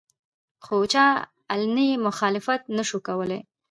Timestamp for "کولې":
3.07-3.39